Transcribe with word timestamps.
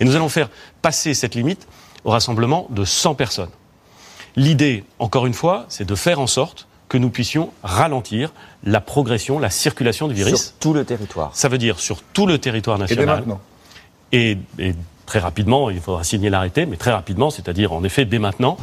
Et 0.00 0.04
nous 0.04 0.16
allons 0.16 0.28
faire 0.28 0.48
passer 0.82 1.14
cette 1.14 1.34
limite 1.34 1.66
au 2.04 2.10
rassemblement 2.10 2.66
de 2.70 2.84
100 2.84 3.14
personnes. 3.14 3.50
L'idée, 4.36 4.84
encore 4.98 5.26
une 5.26 5.34
fois, 5.34 5.66
c'est 5.68 5.86
de 5.86 5.94
faire 5.94 6.20
en 6.20 6.26
sorte 6.26 6.68
que 6.88 6.96
nous 6.98 7.10
puissions 7.10 7.50
ralentir 7.62 8.32
la 8.64 8.80
progression, 8.80 9.38
la 9.38 9.50
circulation 9.50 10.08
du 10.08 10.14
virus. 10.14 10.46
Sur 10.46 10.52
tout 10.54 10.72
le 10.72 10.84
territoire. 10.84 11.30
Ça 11.34 11.48
veut 11.48 11.58
dire 11.58 11.78
sur 11.78 12.02
tout 12.02 12.26
le 12.26 12.38
territoire 12.38 12.78
national. 12.78 13.02
Et 13.02 13.06
dès 13.06 13.12
maintenant. 13.12 13.40
Et, 14.12 14.38
et 14.58 14.74
très 15.04 15.18
rapidement, 15.18 15.70
il 15.70 15.80
faudra 15.80 16.04
signer 16.04 16.30
l'arrêté, 16.30 16.66
mais 16.66 16.76
très 16.76 16.92
rapidement, 16.92 17.30
c'est-à-dire 17.30 17.72
en 17.72 17.84
effet 17.84 18.04
dès 18.04 18.18
maintenant. 18.18 18.56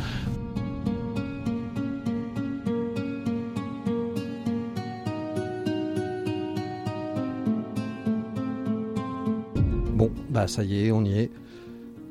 Bon, 9.96 10.12
bah 10.30 10.46
ça 10.46 10.62
y 10.66 10.86
est, 10.86 10.91
on 10.91 11.05
y 11.05 11.20
est. 11.20 11.32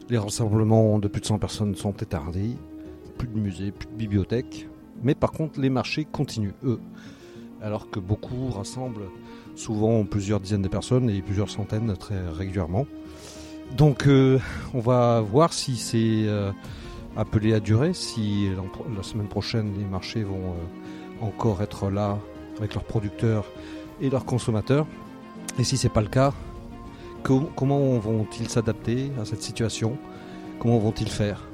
Les 0.08 0.16
rassemblements 0.16 0.98
de 0.98 1.06
plus 1.06 1.20
de 1.20 1.26
100 1.26 1.38
personnes 1.38 1.74
sont 1.74 1.90
interdits. 2.02 2.56
Plus 3.18 3.28
de 3.28 3.38
musées, 3.38 3.72
plus 3.72 3.86
de 3.86 3.92
bibliothèques. 3.92 4.66
Mais 5.02 5.14
par 5.14 5.32
contre, 5.32 5.60
les 5.60 5.68
marchés 5.68 6.06
continuent, 6.10 6.54
eux. 6.64 6.80
Alors 7.60 7.90
que 7.90 8.00
beaucoup 8.00 8.48
rassemblent 8.48 9.10
souvent 9.54 10.02
plusieurs 10.06 10.40
dizaines 10.40 10.62
de 10.62 10.68
personnes 10.68 11.10
et 11.10 11.20
plusieurs 11.20 11.50
centaines 11.50 11.94
très 11.98 12.26
régulièrement. 12.26 12.86
Donc 13.76 14.06
euh, 14.06 14.38
on 14.72 14.80
va 14.80 15.20
voir 15.20 15.52
si 15.52 15.76
c'est 15.76 16.24
euh, 16.26 16.52
appelé 17.18 17.52
à 17.52 17.60
durer, 17.60 17.92
si 17.92 18.48
la 18.96 19.02
semaine 19.02 19.28
prochaine 19.28 19.74
les 19.78 19.84
marchés 19.84 20.22
vont 20.22 20.54
euh, 20.54 21.26
encore 21.26 21.60
être 21.60 21.90
là 21.90 22.18
avec 22.56 22.72
leurs 22.72 22.84
producteurs 22.84 23.44
et 24.00 24.08
leurs 24.08 24.24
consommateurs. 24.24 24.86
Et 25.58 25.64
si 25.64 25.76
c'est 25.76 25.90
pas 25.90 26.00
le 26.00 26.08
cas, 26.08 26.32
com- 27.24 27.48
comment 27.56 27.98
vont-ils 27.98 28.48
s'adapter 28.48 29.10
à 29.20 29.24
cette 29.24 29.42
situation? 29.42 29.98
Comment 30.60 30.78
vont-ils 30.78 31.08
faire? 31.08 31.48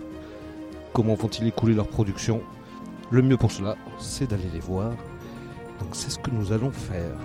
Comment 0.92 1.14
vont-ils 1.14 1.46
écouler 1.46 1.72
leur 1.74 1.88
production? 1.88 2.42
Le 3.10 3.22
mieux 3.22 3.36
pour 3.38 3.50
cela, 3.50 3.76
c'est 3.98 4.28
d'aller 4.28 4.50
les 4.52 4.60
voir. 4.60 4.90
Donc 5.80 5.88
c'est 5.92 6.10
ce 6.10 6.18
que 6.18 6.30
nous 6.30 6.52
allons 6.52 6.70
faire. 6.70 7.16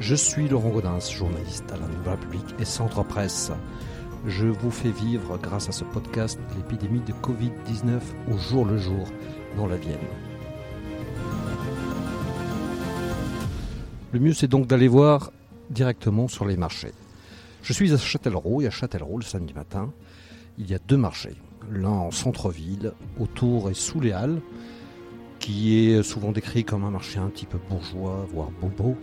Je 0.00 0.14
suis 0.14 0.48
Laurent 0.48 0.70
Gaudens, 0.70 0.98
journaliste 1.12 1.70
à 1.72 1.76
la 1.76 1.86
Nouvelle 1.86 2.14
République 2.14 2.54
et 2.58 2.64
Centre 2.64 3.04
Presse. 3.04 3.52
Je 4.26 4.46
vous 4.46 4.70
fais 4.70 4.90
vivre, 4.90 5.38
grâce 5.38 5.68
à 5.68 5.72
ce 5.72 5.84
podcast, 5.84 6.38
l'épidémie 6.56 7.00
de 7.00 7.12
Covid-19 7.12 8.00
au 8.32 8.36
jour 8.38 8.64
le 8.66 8.76
jour 8.78 9.06
dans 9.56 9.66
la 9.66 9.76
Vienne. 9.76 9.98
Le 14.12 14.18
mieux, 14.20 14.32
c'est 14.34 14.48
donc 14.48 14.66
d'aller 14.66 14.88
voir 14.88 15.30
directement 15.70 16.28
sur 16.28 16.44
les 16.44 16.56
marchés. 16.56 16.92
Je 17.62 17.72
suis 17.72 17.92
à 17.92 17.98
Châtellerault 17.98 18.60
et 18.60 18.66
à 18.66 18.70
Châtellerault 18.70 19.18
le 19.18 19.24
samedi 19.24 19.54
matin, 19.54 19.92
il 20.58 20.70
y 20.70 20.74
a 20.74 20.78
deux 20.78 20.96
marchés. 20.96 21.36
L'un 21.70 21.90
en 21.90 22.10
centre-ville, 22.10 22.92
autour 23.18 23.70
et 23.70 23.74
sous 23.74 24.00
les 24.00 24.12
halles, 24.12 24.40
qui 25.38 25.90
est 25.90 26.02
souvent 26.02 26.32
décrit 26.32 26.64
comme 26.64 26.84
un 26.84 26.90
marché 26.90 27.18
un 27.18 27.28
petit 27.28 27.46
peu 27.46 27.58
bourgeois, 27.68 28.26
voire 28.32 28.50
bobo, 28.60 28.96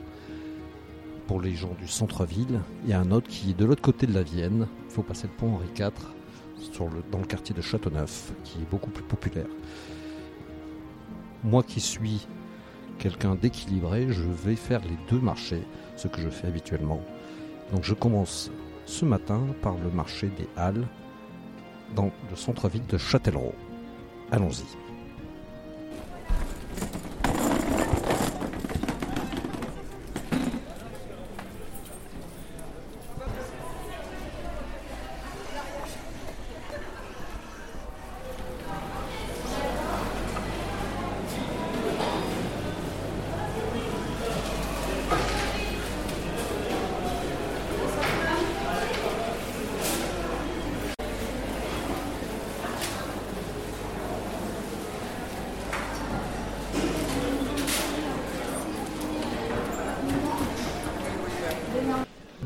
pour 1.27 1.41
les 1.41 1.55
gens 1.55 1.75
du 1.79 1.87
centre-ville. 1.87 2.61
A 2.91 2.99
un 2.99 3.11
autre 3.11 3.27
qui 3.27 3.51
est 3.51 3.57
de 3.57 3.65
l'autre 3.65 3.81
côté 3.81 4.07
de 4.07 4.13
la 4.13 4.23
Vienne, 4.23 4.67
il 4.85 4.91
faut 4.91 5.03
passer 5.03 5.27
le 5.27 5.33
pont 5.33 5.55
Henri 5.55 5.67
IV, 5.77 5.91
dans 7.11 7.19
le 7.19 7.25
quartier 7.25 7.55
de 7.55 7.61
Châteauneuf, 7.61 8.33
qui 8.43 8.59
est 8.59 8.69
beaucoup 8.69 8.89
plus 8.89 9.03
populaire. 9.03 9.47
Moi 11.43 11.63
qui 11.63 11.79
suis 11.79 12.27
quelqu'un 12.97 13.35
d'équilibré, 13.35 14.07
je 14.09 14.23
vais 14.23 14.55
faire 14.55 14.81
les 14.81 14.97
deux 15.09 15.19
marchés, 15.19 15.63
ce 15.95 16.07
que 16.07 16.21
je 16.21 16.29
fais 16.29 16.47
habituellement. 16.47 17.01
Donc 17.71 17.83
je 17.83 17.93
commence 17.93 18.51
ce 18.85 19.05
matin 19.05 19.41
par 19.61 19.75
le 19.77 19.89
marché 19.89 20.29
des 20.37 20.47
Halles, 20.55 20.87
dans 21.95 22.11
le 22.29 22.35
centre-ville 22.35 22.85
de 22.87 22.97
Châtellerault. 22.97 23.55
Allons-y. 24.31 24.86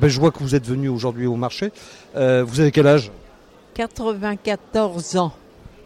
Ben, 0.01 0.07
je 0.07 0.19
vois 0.19 0.31
que 0.31 0.39
vous 0.39 0.55
êtes 0.55 0.65
venu 0.65 0.89
aujourd'hui 0.89 1.27
au 1.27 1.35
marché. 1.35 1.71
Euh, 2.15 2.43
vous 2.43 2.59
avez 2.59 2.71
quel 2.71 2.87
âge? 2.87 3.11
94 3.75 5.15
ans. 5.17 5.31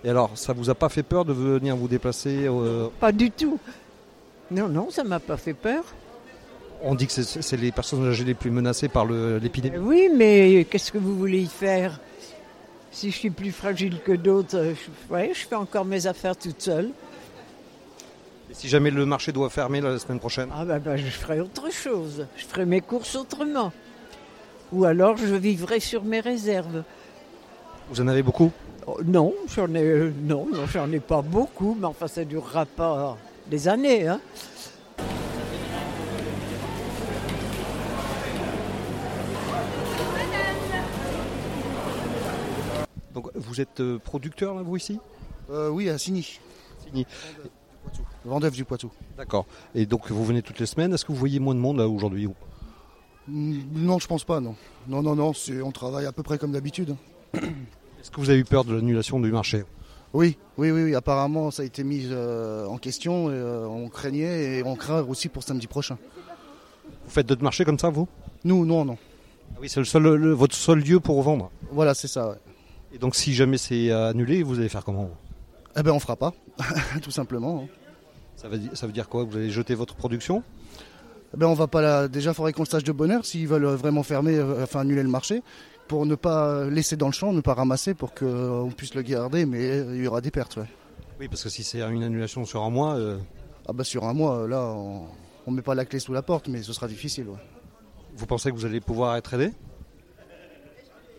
Et 0.05 0.09
alors, 0.09 0.31
ça 0.35 0.53
vous 0.53 0.69
a 0.69 0.75
pas 0.75 0.87
fait 0.87 1.03
peur 1.03 1.25
de 1.25 1.33
venir 1.33 1.75
vous 1.75 1.89
déplacer 1.89 2.45
euh, 2.47 2.87
Pas 3.01 3.11
du 3.11 3.29
tout. 3.29 3.59
Non, 4.51 4.69
non, 4.69 4.89
ça 4.89 5.03
m'a 5.03 5.19
pas 5.19 5.35
fait 5.35 5.53
peur. 5.53 5.83
On 6.81 6.95
dit 6.95 7.07
que 7.07 7.11
c'est- 7.11 7.57
les 7.57 7.73
personnes 7.73 8.07
âgées 8.07 8.23
les 8.23 8.35
plus 8.35 8.51
menacées 8.51 8.87
par 8.87 9.05
l'épidémie. 9.05 9.77
Oui, 9.79 10.09
mais 10.15 10.65
qu'est-ce 10.69 10.93
que 10.93 10.97
vous 10.97 11.17
voulez 11.17 11.41
y 11.41 11.47
faire? 11.47 11.99
Si 12.91 13.11
je 13.11 13.17
suis 13.17 13.29
plus 13.31 13.51
fragile 13.51 13.99
que 14.05 14.13
d'autres, 14.13 14.55
euh, 14.57 14.73
je, 15.09 15.13
ouais, 15.13 15.31
je 15.33 15.45
fais 15.45 15.55
encore 15.55 15.83
mes 15.83 16.07
affaires 16.07 16.37
toute 16.37 16.61
seule. 16.61 16.91
Et 18.49 18.53
si 18.53 18.69
jamais 18.69 18.91
le 18.91 19.05
marché 19.05 19.33
doit 19.33 19.49
fermer 19.49 19.81
la 19.81 19.99
semaine 19.99 20.19
prochaine? 20.19 20.47
Ah 20.55 20.63
ben, 20.63 20.79
ben, 20.79 20.95
je 20.95 21.09
ferai 21.09 21.41
autre 21.41 21.69
chose. 21.69 22.25
Je 22.37 22.45
ferai 22.45 22.65
mes 22.65 22.79
courses 22.79 23.15
autrement. 23.17 23.73
Ou 24.71 24.85
alors 24.85 25.17
je 25.17 25.35
vivrai 25.35 25.79
sur 25.79 26.03
mes 26.03 26.19
réserves. 26.19 26.83
Vous 27.89 28.01
en 28.01 28.07
avez 28.07 28.23
beaucoup? 28.23 28.51
Oh, 28.87 28.99
non, 29.03 29.33
j'en 29.47 29.73
ai, 29.73 29.83
euh, 29.83 30.13
non, 30.23 30.47
non, 30.51 30.65
j'en 30.67 30.91
ai 30.91 30.99
pas 30.99 31.21
beaucoup, 31.21 31.75
mais 31.79 31.87
enfin 31.87 32.07
ça 32.07 32.23
durera 32.23 32.65
pas 32.65 33.17
des 33.47 33.67
années. 33.67 34.07
Hein. 34.07 34.19
Donc 43.13 43.31
vous 43.33 43.61
êtes 43.61 43.79
euh, 43.79 43.97
producteur 43.97 44.55
là, 44.55 44.61
vous 44.61 44.75
ici? 44.75 44.99
Euh, 45.49 45.69
oui, 45.69 45.89
à 45.89 45.97
Signy. 45.97 46.39
Signy. 46.83 47.07
Vendeuve 48.25 48.53
du 48.53 48.65
Poitou. 48.65 48.91
D'accord. 49.17 49.45
Et 49.73 49.85
donc 49.85 50.11
vous 50.11 50.25
venez 50.25 50.41
toutes 50.41 50.59
les 50.59 50.65
semaines. 50.65 50.93
Est-ce 50.93 51.05
que 51.05 51.11
vous 51.11 51.17
voyez 51.17 51.39
moins 51.39 51.55
de 51.55 51.59
monde 51.59 51.77
là 51.77 51.87
aujourd'hui 51.87 52.27
Non, 53.27 53.99
je 53.99 54.07
pense 54.07 54.23
pas, 54.23 54.39
non. 54.39 54.55
Non, 54.87 55.01
non, 55.01 55.15
non, 55.15 55.31
on 55.63 55.71
travaille 55.71 56.05
à 56.05 56.11
peu 56.11 56.23
près 56.23 56.37
comme 56.37 56.51
d'habitude. 56.51 56.95
Est-ce 57.33 58.11
que 58.11 58.19
vous 58.19 58.29
avez 58.29 58.39
eu 58.39 58.43
peur 58.45 58.63
de 58.65 58.73
l'annulation 58.75 59.19
du 59.19 59.31
marché? 59.31 59.63
Oui, 60.13 60.37
oui, 60.57 60.71
oui, 60.71 60.83
oui, 60.83 60.95
apparemment 60.95 61.51
ça 61.51 61.63
a 61.63 61.65
été 61.65 61.83
mis 61.83 62.07
euh, 62.09 62.65
en 62.67 62.77
question, 62.77 63.29
et, 63.31 63.33
euh, 63.33 63.65
on 63.67 63.89
craignait 63.89 64.59
et 64.59 64.63
on 64.63 64.75
craint 64.75 65.01
aussi 65.01 65.27
pour 65.27 65.43
samedi 65.43 65.67
prochain. 65.67 65.97
Vous 67.03 67.09
faites 67.11 67.25
d'autres 67.25 67.43
marchés 67.43 67.65
comme 67.65 67.79
ça 67.79 67.89
vous? 67.89 68.07
Nous, 68.45 68.65
non, 68.65 68.85
non. 68.85 68.97
Ah 69.53 69.57
Oui, 69.59 69.67
c'est 69.69 69.79
le 69.81 69.85
seul, 69.85 70.03
le- 70.03 70.31
votre 70.33 70.55
seul 70.55 70.79
lieu 70.79 70.99
pour 71.01 71.21
vendre. 71.21 71.51
Voilà, 71.71 71.93
c'est 71.93 72.07
ça, 72.07 72.29
ouais. 72.29 72.35
Et 72.93 72.97
donc 72.97 73.15
si 73.15 73.33
jamais 73.33 73.57
c'est 73.57 73.91
annulé, 73.91 74.41
vous 74.43 74.57
allez 74.59 74.69
faire 74.69 74.85
comment? 74.85 75.09
Eh 75.77 75.83
ben 75.83 75.91
on 75.91 75.99
fera 75.99 76.15
pas, 76.15 76.33
tout 77.01 77.11
simplement. 77.11 77.63
hein. 77.65 77.67
ça 78.37 78.47
veut, 78.47 78.57
dire, 78.59 78.71
ça 78.77 78.85
veut 78.87 78.93
dire 78.93 79.09
quoi? 79.09 79.23
Vous 79.25 79.35
allez 79.35 79.49
jeter 79.49 79.75
votre 79.75 79.95
production? 79.95 80.43
Ben 81.35 81.47
on 81.47 81.53
va 81.53 81.67
pas 81.67 81.81
là. 81.81 82.07
Déjà, 82.07 82.33
faudrait 82.33 82.53
qu'on 82.53 82.63
le 82.63 82.67
sache 82.67 82.83
de 82.83 82.91
bonne 82.91 83.11
heure 83.11 83.25
s'ils 83.25 83.47
veulent 83.47 83.65
vraiment 83.65 84.03
fermer, 84.03 84.35
euh, 84.37 84.63
enfin 84.63 84.81
annuler 84.81 85.03
le 85.03 85.09
marché, 85.09 85.41
pour 85.87 86.05
ne 86.05 86.15
pas 86.15 86.65
laisser 86.65 86.95
dans 86.95 87.07
le 87.07 87.13
champ, 87.13 87.31
ne 87.33 87.41
pas 87.41 87.53
ramasser, 87.53 87.93
pour 87.93 88.13
qu'on 88.13 88.71
puisse 88.75 88.95
le 88.95 89.01
garder, 89.01 89.45
mais 89.45 89.79
il 89.79 90.03
y 90.03 90.07
aura 90.07 90.21
des 90.21 90.31
pertes, 90.31 90.57
ouais. 90.57 90.67
Oui, 91.19 91.27
parce 91.27 91.43
que 91.43 91.49
si 91.49 91.63
c'est 91.63 91.81
une 91.81 92.03
annulation 92.03 92.43
sur 92.45 92.63
un 92.63 92.69
mois, 92.69 92.95
euh, 92.95 93.17
Ah 93.67 93.73
bah 93.73 93.83
sur 93.83 94.03
un 94.05 94.13
mois, 94.13 94.39
euh, 94.39 94.47
là, 94.47 94.61
on, 94.61 95.03
on 95.47 95.51
met 95.51 95.61
pas 95.61 95.75
la 95.75 95.85
clé 95.85 95.99
sous 95.99 96.11
la 96.13 96.21
porte, 96.21 96.47
mais 96.47 96.61
ce 96.61 96.73
sera 96.73 96.87
difficile, 96.87 97.27
ouais. 97.29 97.37
vous 98.17 98.25
pensez 98.25 98.49
que 98.51 98.55
vous 98.55 98.65
allez 98.65 98.81
pouvoir 98.81 99.15
être 99.15 99.33
aidé? 99.33 99.51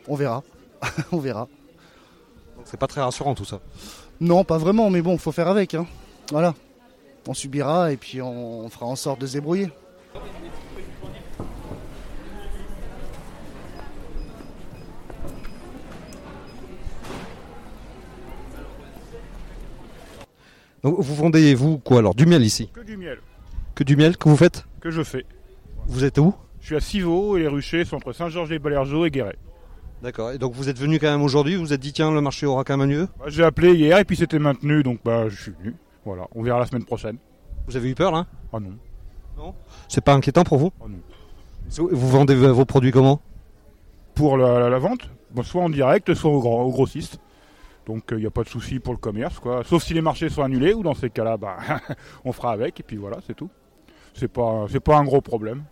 On 0.08 0.14
verra, 0.14 0.42
on 1.12 1.18
verra. 1.18 1.48
C'est 2.64 2.78
pas 2.78 2.86
très 2.86 3.00
rassurant 3.00 3.34
tout 3.34 3.44
ça. 3.44 3.60
Non, 4.20 4.44
pas 4.44 4.58
vraiment, 4.58 4.90
mais 4.90 5.02
bon, 5.02 5.18
faut 5.18 5.32
faire 5.32 5.48
avec, 5.48 5.74
hein. 5.74 5.86
Voilà. 6.30 6.54
On 7.28 7.34
subira 7.34 7.92
et 7.92 7.96
puis 7.96 8.20
on, 8.22 8.60
on 8.60 8.68
fera 8.68 8.86
en 8.86 8.96
sorte 8.96 9.20
de 9.20 9.26
se 9.26 9.32
débrouiller. 9.34 9.68
Donc 20.86 21.00
vous 21.00 21.14
vendez 21.16 21.52
vous 21.56 21.78
quoi 21.78 21.98
alors 21.98 22.14
Du 22.14 22.26
miel 22.26 22.44
ici 22.44 22.70
Que 22.72 22.80
du 22.80 22.96
miel 22.96 23.18
Que 23.74 23.82
du 23.82 23.96
miel 23.96 24.16
que 24.16 24.28
vous 24.28 24.36
faites 24.36 24.64
que 24.80 24.92
je 24.92 25.02
fais. 25.02 25.26
Vous 25.88 26.04
êtes 26.04 26.16
où 26.18 26.32
Je 26.60 26.66
suis 26.66 26.76
à 26.76 26.80
Civaux 26.80 27.36
et 27.36 27.40
les 27.40 27.48
ruchers 27.48 27.84
sont 27.84 27.96
entre 27.96 28.12
Saint-Georges 28.12 28.52
et 28.52 28.60
Balergeau 28.60 29.04
et 29.04 29.10
Guéret. 29.10 29.34
D'accord. 30.00 30.30
Et 30.30 30.38
donc 30.38 30.52
vous 30.52 30.68
êtes 30.68 30.78
venu 30.78 31.00
quand 31.00 31.10
même 31.10 31.22
aujourd'hui, 31.22 31.56
vous 31.56 31.64
vous 31.64 31.72
êtes 31.72 31.80
dit 31.80 31.92
tiens 31.92 32.12
le 32.12 32.20
marché 32.20 32.46
aura 32.46 32.62
quand 32.62 32.76
même 32.76 32.88
lieu 32.88 33.08
Bah, 33.18 33.24
J'ai 33.26 33.42
appelé 33.42 33.74
hier 33.74 33.98
et 33.98 34.04
puis 34.04 34.16
c'était 34.16 34.38
maintenu, 34.38 34.84
donc 34.84 35.00
bah, 35.04 35.28
je 35.28 35.42
suis 35.42 35.52
venu. 35.60 35.74
Voilà, 36.04 36.28
on 36.36 36.44
verra 36.44 36.60
la 36.60 36.66
semaine 36.66 36.84
prochaine. 36.84 37.16
Vous 37.66 37.76
avez 37.76 37.90
eu 37.90 37.96
peur 37.96 38.12
là 38.12 38.26
Ah 38.52 38.58
non, 38.60 39.54
C'est 39.88 40.04
pas 40.04 40.14
inquiétant 40.14 40.44
pour 40.44 40.58
vous 40.58 40.70
ah 40.80 40.84
non. 40.88 41.88
Vous 41.90 42.08
vendez 42.08 42.36
vos 42.36 42.64
produits 42.64 42.92
comment 42.92 43.20
Pour 44.14 44.36
la, 44.36 44.60
la- 44.60 44.70
la 44.70 44.78
vente, 44.78 45.10
bon, 45.32 45.42
soit 45.42 45.64
en 45.64 45.68
direct, 45.68 46.14
soit 46.14 46.30
au, 46.30 46.38
grand, 46.38 46.62
au 46.62 46.70
grossiste. 46.70 47.18
Donc 47.86 48.02
il 48.10 48.18
n'y 48.18 48.26
a 48.26 48.30
pas 48.30 48.42
de 48.42 48.48
souci 48.48 48.80
pour 48.80 48.92
le 48.92 48.98
commerce, 48.98 49.38
quoi. 49.38 49.62
Sauf 49.64 49.82
si 49.84 49.94
les 49.94 50.00
marchés 50.02 50.28
sont 50.28 50.42
annulés, 50.42 50.74
ou 50.74 50.82
dans 50.82 50.94
ces 50.94 51.08
cas-là, 51.08 51.36
bah, 51.36 51.56
on 52.24 52.32
fera 52.32 52.50
avec, 52.52 52.80
et 52.80 52.82
puis 52.82 52.96
voilà, 52.96 53.18
c'est 53.26 53.34
tout. 53.34 53.48
C'est 54.12 54.28
pas, 54.28 54.66
c'est 54.68 54.80
pas 54.80 54.96
un 54.98 55.04
gros 55.04 55.20
problème. 55.20 55.62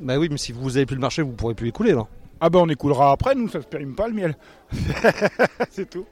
Bah 0.00 0.18
oui, 0.18 0.28
mais 0.30 0.36
si 0.38 0.52
vous 0.52 0.76
avez 0.76 0.84
plus 0.86 0.96
le 0.96 1.00
marché, 1.00 1.22
vous 1.22 1.32
pourrez 1.32 1.54
plus 1.54 1.68
écouler 1.68 1.92
là. 1.92 2.06
Ah 2.40 2.50
ben 2.50 2.60
on 2.60 2.68
écoulera 2.68 3.10
après, 3.12 3.34
nous 3.34 3.48
ça 3.48 3.60
se 3.60 3.66
périme 3.66 3.94
pas 3.94 4.06
le 4.08 4.14
miel. 4.14 4.36
c'est 5.70 5.88
tout. 5.88 6.06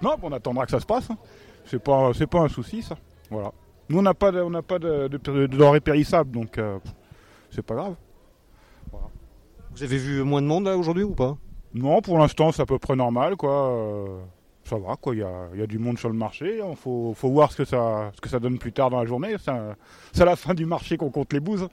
Non, 0.00 0.16
on 0.22 0.32
attendra 0.32 0.64
que 0.64 0.70
ça 0.70 0.80
se 0.80 0.86
passe. 0.86 1.10
hein. 1.10 1.16
C'est 1.64 1.82
pas, 1.82 2.10
c'est 2.14 2.26
pas 2.26 2.40
un 2.40 2.48
souci 2.48 2.82
ça. 2.82 2.96
Voilà. 3.30 3.52
Nous 3.88 3.98
on 3.98 4.02
n'a 4.02 4.14
pas, 4.14 4.30
de, 4.32 4.40
on 4.40 4.50
n'a 4.50 4.62
pas 4.62 4.78
de, 4.78 5.08
de, 5.08 5.16
de 5.16 5.46
denrées 5.46 5.80
périssables, 5.80 6.30
donc 6.30 6.58
euh, 6.58 6.78
c'est 7.50 7.62
pas 7.62 7.74
grave. 7.74 7.94
Vous 9.74 9.82
avez 9.82 9.96
vu 9.96 10.22
moins 10.22 10.42
de 10.42 10.46
monde 10.46 10.64
là 10.64 10.76
aujourd'hui 10.76 11.02
ou 11.04 11.14
pas? 11.14 11.36
Non, 11.74 12.00
pour 12.00 12.18
l'instant 12.18 12.52
c'est 12.52 12.62
à 12.62 12.66
peu 12.66 12.78
près 12.78 12.96
normal 12.96 13.36
quoi. 13.36 13.68
Euh, 13.70 14.18
ça 14.64 14.78
va 14.78 14.96
quoi, 14.96 15.14
il 15.14 15.18
y 15.20 15.62
a, 15.62 15.66
du 15.66 15.78
monde 15.78 15.98
sur 15.98 16.08
le 16.08 16.14
marché. 16.14 16.60
Il 16.68 16.76
faut, 16.76 17.14
faut 17.14 17.30
voir 17.30 17.52
ce 17.52 17.58
que, 17.58 17.64
ça, 17.64 18.10
ce 18.14 18.20
que 18.20 18.28
ça 18.28 18.38
donne 18.38 18.58
plus 18.58 18.72
tard 18.72 18.90
dans 18.90 19.00
la 19.00 19.06
journée. 19.06 19.36
C'est 20.12 20.22
à 20.22 20.24
la 20.24 20.36
fin 20.36 20.54
du 20.54 20.66
marché 20.66 20.96
qu'on 20.96 21.10
compte 21.10 21.32
les 21.32 21.40
bouses. 21.40 21.68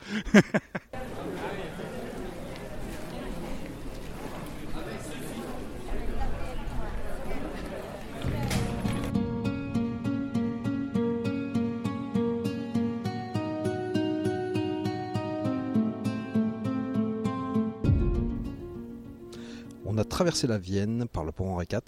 On 19.85 19.97
a 19.97 20.03
traversé 20.03 20.47
la 20.47 20.57
Vienne 20.57 21.07
par 21.11 21.23
le 21.25 21.31
pont 21.31 21.51
Henri 21.51 21.65
IV 21.71 21.81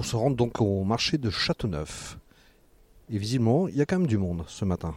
pour 0.00 0.06
se 0.06 0.16
rendre 0.16 0.34
donc 0.34 0.62
au 0.62 0.82
marché 0.82 1.18
de 1.18 1.28
Châteauneuf. 1.28 2.16
Et 3.12 3.18
visiblement, 3.18 3.68
il 3.68 3.76
y 3.76 3.82
a 3.82 3.84
quand 3.84 3.98
même 3.98 4.06
du 4.06 4.16
monde 4.16 4.44
ce 4.46 4.64
matin. 4.64 4.94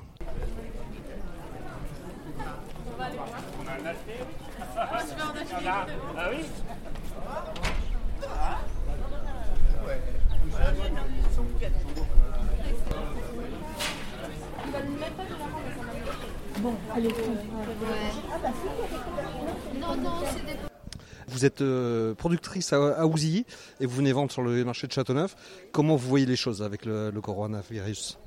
Vous 21.33 21.45
êtes 21.45 21.61
euh, 21.61 22.13
productrice 22.13 22.73
à, 22.73 22.93
à 22.93 23.07
Ouzilly 23.07 23.43
et 23.79 23.87
vous 23.87 23.95
venez 23.95 24.11
vendre 24.11 24.31
sur 24.31 24.43
le 24.43 24.63
marché 24.63 24.85
de 24.85 24.91
Châteauneuf. 24.91 25.35
Comment 25.71 25.95
vous 25.95 26.07
voyez 26.07 26.27
les 26.27 26.35
choses 26.35 26.61
avec 26.61 26.85
le, 26.85 27.11
coronavirus? 27.23 28.19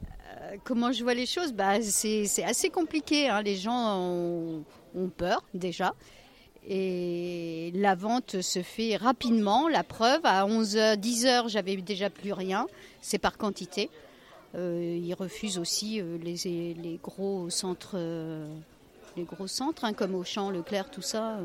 Euh, 0.42 0.56
Comment 0.64 0.90
je 0.90 1.04
vois 1.04 1.14
les 1.14 1.24
choses? 1.26 1.52
Bah, 1.52 1.80
C'est 1.82 2.26
assez 2.42 2.68
compliqué. 2.68 3.28
hein. 3.28 3.42
Les 3.42 3.54
gens 3.54 4.00
ont, 4.00 5.08
peur 5.16 5.44
déjà. 5.54 5.94
Et 6.66 7.70
la 7.76 7.94
vente 7.94 8.40
se 8.40 8.62
fait 8.62 8.96
rapidement. 8.96 9.68
La 9.68 9.84
preuve, 9.84 10.22
à 10.24 10.44
11h, 10.44 10.96
10h, 10.96 11.48
j'avais 11.48 11.76
déjà 11.76 12.10
plus 12.10 12.32
rien. 12.32 12.66
C'est 13.02 13.18
par 13.18 13.38
quantité. 13.38 13.88
Euh, 14.56 14.98
ils 15.00 15.14
refusent 15.14 15.58
aussi 15.58 16.02
les, 16.24 16.98
gros 17.00 17.50
centres, 17.50 17.96
les 19.16 19.22
gros 19.22 19.46
centres 19.46 19.84
hein, 19.84 19.92
comme 19.92 20.16
Auchan, 20.16 20.50
Leclerc, 20.50 20.90
tout 20.90 21.02
ça. 21.02 21.38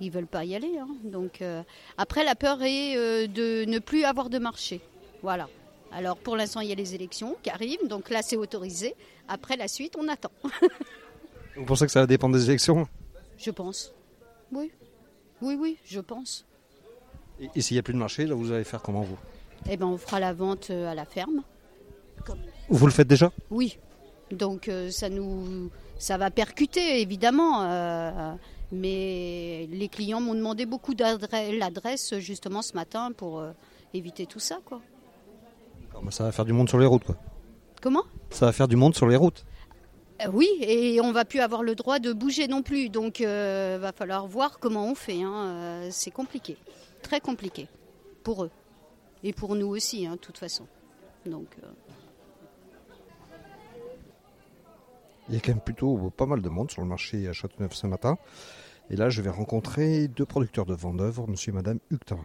Ils 0.00 0.10
veulent 0.10 0.26
pas 0.26 0.44
y 0.44 0.54
aller. 0.54 0.78
hein. 0.78 0.88
Donc 1.04 1.42
euh, 1.42 1.62
après, 1.96 2.24
la 2.24 2.34
peur 2.34 2.62
est 2.62 2.96
euh, 2.96 3.26
de 3.26 3.64
ne 3.64 3.78
plus 3.78 4.04
avoir 4.04 4.28
de 4.30 4.38
marché. 4.38 4.80
Voilà. 5.22 5.48
Alors 5.92 6.16
pour 6.16 6.36
l'instant, 6.36 6.60
il 6.60 6.68
y 6.68 6.72
a 6.72 6.74
les 6.74 6.94
élections 6.94 7.36
qui 7.42 7.50
arrivent, 7.50 7.86
donc 7.88 8.10
là 8.10 8.20
c'est 8.22 8.36
autorisé. 8.36 8.94
Après 9.28 9.56
la 9.56 9.68
suite, 9.68 9.94
on 9.98 10.08
attend, 10.08 10.30
Vous 11.56 11.64
pensez 11.64 11.86
que 11.86 11.92
ça 11.92 12.00
va 12.00 12.06
dépendre 12.06 12.34
des 12.36 12.44
élections? 12.44 12.86
Je 13.38 13.50
pense. 13.50 13.92
Oui, 14.52 14.70
oui, 15.40 15.56
oui, 15.58 15.78
je 15.86 16.00
pense. 16.00 16.44
Et, 17.40 17.48
et 17.54 17.60
s'il 17.62 17.76
n'y 17.76 17.78
a 17.78 17.82
plus 17.82 17.94
de 17.94 17.98
marché, 17.98 18.26
là 18.26 18.34
vous 18.34 18.52
allez 18.52 18.64
faire 18.64 18.82
comment 18.82 19.02
vous? 19.02 19.16
Eh 19.68 19.76
ben, 19.76 19.86
on 19.86 19.96
fera 19.96 20.20
la 20.20 20.32
vente 20.32 20.68
euh, 20.70 20.90
à 20.90 20.94
la 20.94 21.04
ferme. 21.06 21.42
Vous 22.68 22.86
le 22.86 22.92
faites 22.92 23.08
déjà? 23.08 23.32
Oui. 23.50 23.78
Donc 24.30 24.68
euh, 24.68 24.90
ça 24.90 25.08
nous, 25.08 25.70
ça 25.98 26.18
va 26.18 26.30
percuter 26.30 27.00
évidemment. 27.00 28.36
Mais 28.72 29.68
les 29.70 29.88
clients 29.88 30.20
m'ont 30.20 30.34
demandé 30.34 30.66
beaucoup 30.66 30.92
l'adresse 30.94 32.14
justement 32.18 32.62
ce 32.62 32.74
matin 32.74 33.12
pour 33.12 33.38
euh, 33.40 33.52
éviter 33.94 34.26
tout 34.26 34.40
ça, 34.40 34.58
quoi. 34.64 34.80
Ça 36.10 36.24
va 36.24 36.32
faire 36.32 36.44
du 36.44 36.52
monde 36.52 36.68
sur 36.68 36.78
les 36.78 36.86
routes 36.86 37.04
quoi. 37.04 37.16
Comment? 37.80 38.04
Ça 38.30 38.46
va 38.46 38.52
faire 38.52 38.68
du 38.68 38.76
monde 38.76 38.94
sur 38.94 39.06
les 39.06 39.16
routes. 39.16 39.44
Euh, 40.22 40.30
Oui, 40.32 40.48
et 40.60 41.00
on 41.00 41.12
va 41.12 41.24
plus 41.24 41.40
avoir 41.40 41.62
le 41.62 41.74
droit 41.74 41.98
de 41.98 42.12
bouger 42.12 42.48
non 42.48 42.62
plus. 42.62 42.88
Donc, 42.88 43.20
euh, 43.20 43.78
va 43.80 43.92
falloir 43.92 44.26
voir 44.26 44.58
comment 44.58 44.86
on 44.86 44.94
fait. 44.94 45.22
hein. 45.22 45.88
C'est 45.90 46.10
compliqué, 46.10 46.56
très 47.02 47.20
compliqué 47.20 47.68
pour 48.22 48.44
eux 48.44 48.50
et 49.22 49.32
pour 49.32 49.54
nous 49.54 49.68
aussi, 49.68 50.06
hein, 50.06 50.12
de 50.12 50.18
toute 50.20 50.38
façon. 50.38 50.66
Donc, 51.24 51.48
euh, 51.62 51.66
Il 55.28 55.34
y 55.34 55.38
a 55.38 55.40
quand 55.40 55.52
même 55.52 55.60
plutôt 55.60 56.10
pas 56.16 56.26
mal 56.26 56.40
de 56.40 56.48
monde 56.48 56.70
sur 56.70 56.82
le 56.82 56.88
marché 56.88 57.26
à 57.28 57.32
Châteauneuf 57.32 57.74
ce 57.74 57.86
matin. 57.86 58.16
Et 58.90 58.96
là, 58.96 59.10
je 59.10 59.20
vais 59.22 59.30
rencontrer 59.30 60.06
deux 60.06 60.26
producteurs 60.26 60.66
de 60.66 60.74
vendeuvre, 60.74 61.26
monsieur 61.26 61.50
et 61.50 61.54
madame 61.54 61.80
Huctin. 61.90 62.20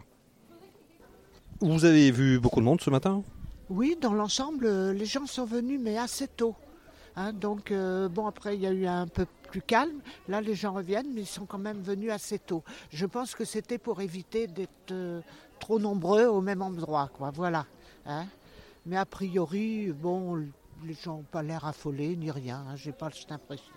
Vous 1.60 1.84
avez 1.84 2.10
vu 2.10 2.38
beaucoup 2.38 2.60
de 2.60 2.64
monde 2.64 2.80
ce 2.80 2.90
matin? 2.90 3.22
Oui, 3.68 3.96
dans 4.00 4.12
l'ensemble, 4.12 4.66
euh, 4.66 4.92
les 4.92 5.06
gens 5.06 5.26
sont 5.26 5.44
venus, 5.44 5.80
mais 5.82 5.98
assez 5.98 6.28
tôt. 6.28 6.54
Hein, 7.16 7.32
donc, 7.32 7.72
euh, 7.72 8.08
bon, 8.08 8.26
après, 8.26 8.56
il 8.56 8.62
y 8.62 8.66
a 8.66 8.72
eu 8.72 8.86
un 8.86 9.06
peu 9.06 9.26
plus 9.50 9.62
calme. 9.62 10.00
Là, 10.28 10.40
les 10.40 10.54
gens 10.54 10.72
reviennent, 10.72 11.12
mais 11.12 11.22
ils 11.22 11.26
sont 11.26 11.46
quand 11.46 11.58
même 11.58 11.80
venus 11.80 12.10
assez 12.10 12.38
tôt. 12.38 12.62
Je 12.90 13.06
pense 13.06 13.34
que 13.34 13.44
c'était 13.44 13.78
pour 13.78 14.00
éviter 14.00 14.46
d'être 14.46 14.92
euh, 14.92 15.20
trop 15.58 15.78
nombreux 15.78 16.26
au 16.26 16.40
même 16.40 16.62
endroit. 16.62 17.10
Voilà. 17.34 17.66
hein. 18.06 18.26
Mais 18.86 18.96
a 18.96 19.04
priori, 19.04 19.92
bon, 19.92 20.46
les 20.86 20.94
gens 20.94 21.16
n'ont 21.18 21.22
pas 21.30 21.42
l'air 21.42 21.64
affolés 21.64 22.16
ni 22.16 22.30
rien. 22.30 22.64
Hein, 22.68 22.76
J'ai 22.76 22.92
pas 22.92 23.08
cette 23.12 23.32
impression. 23.32 23.72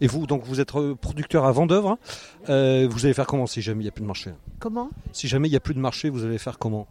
Et 0.00 0.06
vous, 0.06 0.26
donc 0.26 0.42
vous 0.44 0.60
êtes 0.60 0.74
euh, 0.74 0.94
producteur 0.94 1.44
à 1.46 1.52
vendeuvre. 1.52 1.90
hein. 1.92 1.98
Euh, 2.50 2.86
vous 2.90 3.04
allez 3.06 3.14
faire 3.14 3.26
comment 3.26 3.46
si 3.46 3.62
jamais 3.62 3.80
il 3.80 3.84
n'y 3.84 3.88
a 3.88 3.92
plus 3.92 4.02
de 4.02 4.06
marché 4.06 4.32
Comment? 4.58 4.90
Si 5.12 5.26
jamais 5.28 5.48
il 5.48 5.52
n'y 5.52 5.56
a 5.56 5.60
plus 5.60 5.74
de 5.74 5.80
marché, 5.80 6.10
vous 6.10 6.24
allez 6.24 6.38
faire 6.38 6.58
comment? 6.58 6.86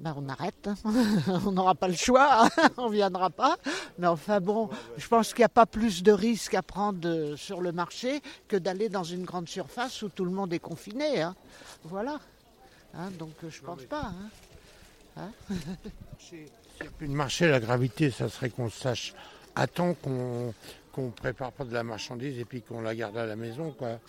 Ben, 0.00 0.14
on 0.16 0.28
arrête. 0.28 0.68
hein. 0.68 0.74
on 1.46 1.52
n'aura 1.52 1.74
pas 1.74 1.88
le 1.88 1.94
choix. 1.94 2.44
hein. 2.46 2.48
on 2.78 2.86
ne 2.88 2.92
viendra 2.94 3.28
pas. 3.30 3.56
Mais 3.98 4.06
enfin 4.06 4.40
bon, 4.40 4.70
je 4.96 5.06
pense 5.08 5.34
qu'il 5.34 5.40
n'y 5.42 5.46
a 5.46 5.48
pas 5.50 5.66
plus 5.66 6.02
de 6.02 6.12
risques 6.12 6.54
à 6.54 6.62
prendre 6.62 7.06
euh, 7.06 7.36
sur 7.36 7.60
le 7.60 7.72
marché 7.72 8.22
que 8.46 8.56
d'aller 8.56 8.88
dans 8.88 9.04
une 9.04 9.24
grande 9.24 9.48
surface 9.48 10.00
où 10.02 10.08
tout 10.08 10.24
le 10.24 10.30
monde 10.30 10.52
est 10.52 10.58
confiné. 10.60 11.20
hein. 11.20 11.34
Voilà. 11.84 12.18
Hein, 12.94 13.10
donc 13.18 13.32
je 13.46 13.60
pense 13.60 13.84
pas. 13.84 14.06
hein. 14.06 14.30
S'il 16.18 16.38
n'y 16.80 16.86
a 16.86 16.90
plus 16.96 17.08
de 17.08 17.12
marché, 17.12 17.48
la 17.48 17.60
gravité, 17.60 18.10
ça 18.10 18.28
serait 18.28 18.50
qu'on 18.50 18.70
sache 18.70 19.14
à 19.54 19.66
temps 19.66 19.94
qu'on 19.94 20.54
qu'on 20.92 21.10
prépare 21.10 21.52
pas 21.52 21.64
de 21.64 21.72
la 21.72 21.84
marchandise 21.84 22.38
et 22.40 22.44
puis 22.44 22.62
qu'on 22.62 22.80
la 22.80 22.94
garde 22.94 23.16
à 23.16 23.24
la 23.26 23.36
maison, 23.36 23.70
quoi. 23.72 24.00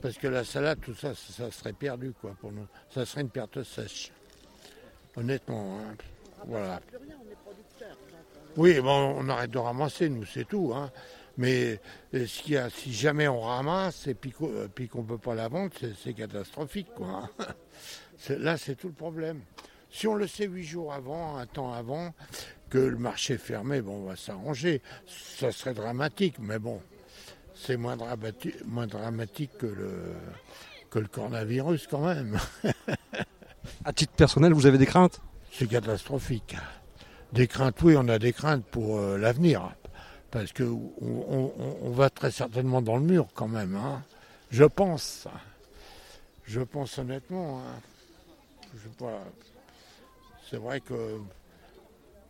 Parce 0.00 0.16
que 0.16 0.28
la 0.28 0.44
salade, 0.44 0.78
tout 0.80 0.94
ça, 0.94 1.12
ça, 1.14 1.50
serait 1.50 1.72
perdu, 1.72 2.12
quoi, 2.20 2.36
pour 2.40 2.52
nous. 2.52 2.66
Ça 2.94 3.04
serait 3.04 3.22
une 3.22 3.30
perte 3.30 3.62
sèche. 3.64 4.12
Honnêtement, 5.16 5.78
hein. 5.80 5.94
voilà. 6.46 6.80
Oui, 8.56 8.78
bon, 8.80 9.16
on 9.18 9.28
arrête 9.28 9.50
de 9.50 9.58
ramasser, 9.58 10.08
nous, 10.08 10.24
c'est 10.24 10.46
tout, 10.46 10.72
hein. 10.74 10.90
Mais 11.38 11.80
euh, 12.14 12.26
ce 12.26 12.54
a, 12.56 12.70
si 12.70 12.92
jamais 12.92 13.28
on 13.28 13.40
ramasse 13.40 14.06
et 14.06 14.14
puis 14.14 14.30
qu'on 14.30 14.48
euh, 14.50 14.68
qu'on 14.90 15.02
peut 15.02 15.18
pas 15.18 15.34
la 15.34 15.48
vendre, 15.48 15.72
c'est- 15.78 16.14
catastrophique, 16.14 16.88
quoi. 16.94 17.28
C'est- 18.18 18.38
Là, 18.38 18.56
c'est 18.56 18.76
tout 18.76 18.88
le 18.88 18.94
problème. 18.94 19.40
Si 19.96 20.06
on 20.06 20.14
le 20.14 20.26
sait 20.26 20.46
huit 20.46 20.64
jours 20.64 20.92
avant, 20.92 21.36
un 21.38 21.46
temps 21.46 21.72
avant, 21.72 22.12
que 22.68 22.76
le 22.76 22.98
marché 22.98 23.34
est 23.34 23.38
fermé, 23.38 23.80
bon, 23.80 24.02
on 24.02 24.04
va 24.08 24.16
s'arranger. 24.16 24.82
Ça 25.06 25.50
serait 25.52 25.72
dramatique, 25.72 26.34
mais 26.38 26.58
bon, 26.58 26.82
c'est 27.54 27.78
moins, 27.78 27.96
moins 28.66 28.86
dramatique 28.86 29.56
que 29.56 29.64
le, 29.66 30.12
que 30.90 30.98
le 30.98 31.06
coronavirus 31.08 31.86
quand 31.86 32.02
même. 32.06 32.38
À 33.86 33.92
titre 33.92 34.12
personnel, 34.12 34.52
vous 34.52 34.66
avez 34.66 34.78
des 34.78 34.86
craintes? 34.86 35.20
C'est 35.50 35.66
catastrophique. 35.68 36.56
Des 37.32 37.46
craintes, 37.48 37.80
oui, 37.82 37.94
on 37.96 38.06
a 38.08 38.18
des 38.18 38.32
craintes 38.32 38.64
pour 38.66 38.98
euh, 38.98 39.16
l'avenir. 39.16 39.74
Parce 40.30 40.52
que 40.52 40.62
on, 40.64 40.92
on- 41.00 41.76
on 41.82 41.90
va 41.90 42.10
très 42.10 42.30
certainement 42.30 42.82
dans 42.82 42.96
le 42.96 43.02
mur 43.02 43.28
quand 43.34 43.48
même. 43.48 43.74
hein. 43.76 44.02
Je 44.50 44.64
pense. 44.64 45.26
Je 46.44 46.60
pense 46.60 46.98
honnêtement. 46.98 47.60
hein. 47.60 47.80
Je 48.74 48.78
sais 48.82 48.94
pas. 48.98 49.24
C'est 50.48 50.58
vrai 50.58 50.80
que 50.80 51.20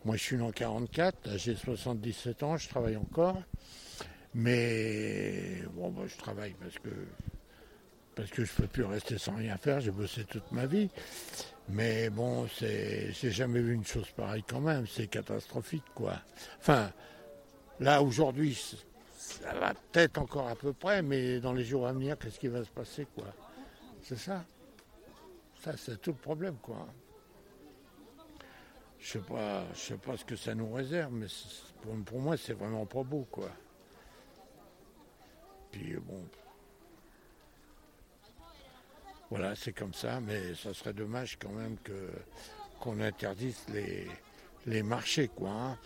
moi 0.03 0.15
je 0.15 0.23
suis 0.23 0.35
né 0.37 0.43
en 0.43 0.51
44, 0.51 1.37
j'ai 1.37 1.55
77 1.55 2.43
ans, 2.43 2.57
je 2.57 2.67
travaille 2.67 2.97
encore. 2.97 3.41
Mais 4.33 5.61
bon, 5.73 5.89
bah, 5.89 6.03
je 6.07 6.17
travaille 6.17 6.53
parce 6.59 6.77
que 6.79 6.89
parce 8.15 8.29
que 8.31 8.43
je 8.43 8.51
peux 8.53 8.67
plus 8.67 8.83
rester 8.83 9.17
sans 9.19 9.35
rien 9.35 9.57
faire. 9.57 9.79
J'ai 9.79 9.91
bossé 9.91 10.23
toute 10.25 10.51
ma 10.51 10.65
vie. 10.65 10.89
Mais 11.69 12.09
bon, 12.09 12.47
c'est 12.47 13.11
j'ai 13.13 13.31
jamais 13.31 13.59
vu 13.59 13.73
une 13.73 13.85
chose 13.85 14.09
pareille 14.15 14.43
quand 14.47 14.61
même. 14.61 14.87
C'est 14.87 15.07
catastrophique, 15.07 15.85
quoi. 15.93 16.13
Enfin, 16.59 16.91
là 17.79 18.01
aujourd'hui, 18.01 18.57
ça 19.17 19.53
va 19.53 19.73
peut-être 19.73 20.17
encore 20.17 20.47
à 20.47 20.55
peu 20.55 20.73
près, 20.73 21.01
mais 21.03 21.39
dans 21.39 21.53
les 21.53 21.63
jours 21.63 21.85
à 21.85 21.93
venir, 21.93 22.17
qu'est-ce 22.17 22.39
qui 22.39 22.47
va 22.47 22.63
se 22.63 22.69
passer, 22.69 23.05
quoi? 23.15 23.27
C'est 24.01 24.17
ça. 24.17 24.43
Ça, 25.61 25.73
c'est 25.77 26.01
tout 26.01 26.11
le 26.11 26.17
problème, 26.17 26.55
quoi. 26.61 26.87
Je 28.99 29.13
sais 29.13 29.19
sais 29.73 29.97
pas 29.97 30.17
ce 30.17 30.25
que 30.25 30.35
ça 30.35 30.55
nous 30.55 30.71
réserve, 30.73 31.13
mais 31.13 31.27
pour, 32.05 32.19
moi, 32.19 32.35
c'est 32.37 32.53
vraiment 32.53 32.85
pas 32.85 33.03
beau, 33.03 33.27
quoi. 33.31 33.49
Puis 35.71 35.95
bon, 35.95 36.23
voilà, 39.29 39.55
c'est 39.55 39.73
comme 39.73 39.93
ça, 39.93 40.19
mais 40.19 40.55
ça 40.55 40.73
serait 40.73 40.93
dommage 40.93 41.37
quand 41.39 41.51
même 41.51 41.77
que 41.83 42.09
qu'on 42.79 42.99
interdise 42.99 43.65
les, 43.73 44.07
les 44.65 44.83
marchés, 44.83 45.27
quoi. 45.29 45.49
hein. 45.49 45.77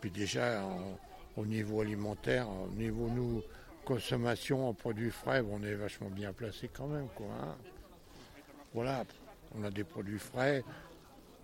Puis 0.00 0.10
déjà, 0.10 0.62
au 1.36 1.46
niveau 1.46 1.80
alimentaire, 1.80 2.48
au 2.48 2.68
niveau 2.68 3.08
nous 3.08 3.42
consommation 3.84 4.68
en 4.68 4.74
produits 4.74 5.10
frais, 5.10 5.42
on 5.50 5.62
est 5.62 5.74
vachement 5.74 6.08
bien 6.08 6.32
placé 6.32 6.68
quand 6.68 6.86
même, 6.86 7.08
quoi. 7.14 7.26
hein. 7.42 7.56
Voilà, 8.72 9.04
on 9.54 9.62
a 9.64 9.70
des 9.70 9.84
produits 9.84 10.18
frais. 10.18 10.64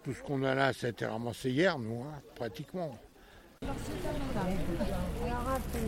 Tout 0.05 0.15
ce 0.15 0.23
qu'on 0.23 0.43
a 0.45 0.55
là, 0.55 0.73
ça 0.73 0.87
a 0.87 0.91
été 0.91 1.05
ramassé 1.07 1.51
hier, 1.51 1.79
nous, 1.79 2.03
hein, 2.03 2.21
pratiquement. 2.35 2.97
Alors 3.63 3.75
un 5.49 5.61
peu 5.73 5.79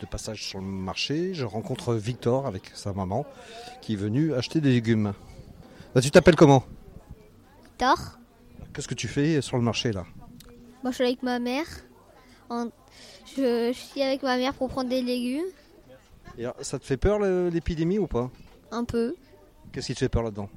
de 0.00 0.06
passage 0.06 0.44
sur 0.44 0.58
le 0.58 0.64
marché, 0.66 1.32
je 1.34 1.44
rencontre 1.44 1.94
Victor 1.94 2.46
avec 2.46 2.70
sa 2.74 2.92
maman 2.92 3.24
qui 3.80 3.92
est 3.94 3.96
venu 3.96 4.34
acheter 4.34 4.60
des 4.60 4.70
légumes. 4.70 5.12
Bah, 5.94 6.00
tu 6.00 6.10
t'appelles 6.10 6.36
comment 6.36 6.64
Tard. 7.78 8.18
Qu'est-ce 8.74 8.88
que 8.88 8.94
tu 8.94 9.06
fais 9.08 9.40
sur 9.40 9.56
le 9.56 9.62
marché 9.62 9.92
là 9.92 10.04
Moi, 10.82 10.90
je 10.90 10.96
suis 10.96 11.04
avec 11.04 11.22
ma 11.22 11.38
mère. 11.38 11.66
En- 12.50 12.66
Je, 13.36 13.72
je 13.72 13.78
suis 13.78 14.02
avec 14.02 14.22
ma 14.22 14.36
mère 14.36 14.54
pour 14.54 14.68
prendre 14.68 14.88
des 14.90 15.02
légumes, 15.02 15.44
Et 16.38 16.44
alors, 16.44 16.56
Ça 16.60 16.78
te 16.78 16.84
fait 16.84 16.96
peur 16.96 17.18
l'épidémie 17.18 17.98
ou 17.98 18.06
pas? 18.06 18.30
Un 18.70 18.84
peu. 18.84 19.14
Qu'est-ce 19.72 19.88
qui 19.88 19.94
te 19.94 19.98
fait 20.00 20.08
peur 20.08 20.22
là-dedans? 20.22 20.48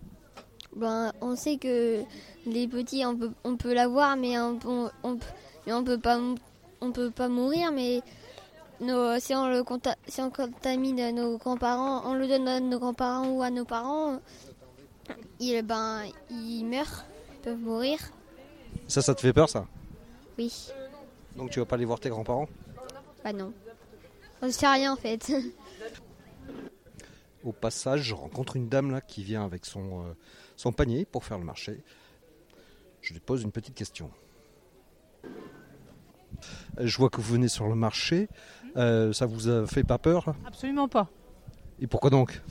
Ben, 0.76 1.12
on 1.22 1.36
sait 1.36 1.58
que 1.58 2.04
les 2.46 2.68
petits, 2.68 3.06
on 3.06 3.16
peut, 3.16 3.32
on 3.46 3.56
peut 3.56 3.74
l'avoir, 3.74 4.18
mais 4.18 4.38
on, 4.40 4.60
on, 4.66 4.90
on- 5.04 5.20
mais 5.66 5.74
on 5.74 5.84
peut 5.84 5.98
pas, 5.98 6.18
mou- 6.18 6.36
on 6.82 6.92
peut 6.92 7.12
pas 7.12 7.30
mourir. 7.30 7.72
Mais 7.72 8.02
nos, 8.82 9.18
si, 9.20 9.34
on 9.34 9.48
le 9.48 9.64
si 10.08 10.22
on 10.22 10.30
contamine 10.30 11.12
nos 11.16 11.38
grands-parents, 11.38 12.02
on 12.10 12.14
le 12.14 12.28
donne 12.28 12.48
à 12.48 12.60
nos 12.60 12.80
grands-parents 12.80 13.30
ou 13.30 13.42
à 13.42 13.50
nos 13.52 13.64
parents, 13.66 14.20
ils, 15.40 15.62
ben, 15.62 16.04
ils 16.30 16.66
meurent, 16.66 17.06
ils 17.34 17.42
peuvent 17.42 17.60
mourir. 17.60 17.98
Ça, 18.88 19.02
ça 19.02 19.16
te 19.16 19.22
fait 19.22 19.34
peur 19.34 19.50
ça? 19.50 19.66
Oui, 20.38 20.52
Donc 21.38 21.52
tu 21.52 21.60
vas 21.60 21.66
pas 21.66 21.76
aller 21.76 21.86
voir 21.86 22.00
tes 22.02 22.10
grands-parents? 22.10 22.48
Bah 23.24 23.32
non. 23.32 23.54
On 24.42 24.52
sait 24.52 24.68
rien 24.68 24.92
en 24.92 24.98
fait. 24.98 25.32
Au 27.46 27.52
passage, 27.52 28.02
je 28.02 28.16
rencontre 28.16 28.56
une 28.56 28.68
dame 28.68 28.90
là 28.92 29.02
qui 29.02 29.24
vient 29.24 29.46
avec 29.46 29.66
son, 29.66 30.02
euh, 30.02 30.14
son 30.56 30.72
panier 30.72 31.06
pour 31.06 31.24
faire 31.24 31.38
le 31.38 31.46
marché. 31.46 31.84
Je 33.02 33.14
lui 33.14 33.20
pose 33.20 33.44
une 33.44 33.52
petite 33.52 33.76
question. 33.76 34.10
Je 36.80 36.98
vois 36.98 37.10
que 37.10 37.22
vous 37.22 37.34
venez 37.34 37.48
sur 37.48 37.68
le 37.68 37.76
marché. 37.76 38.28
Euh, 38.78 39.14
ça 39.14 39.28
vous 39.28 39.48
a 39.48 39.68
fait 39.68 39.84
pas 39.84 40.00
peur 40.00 40.24
là? 40.28 40.36
Absolument 40.46 40.88
pas. 40.88 41.08
Et 41.80 41.86
pourquoi 41.88 42.10
donc? 42.10 42.42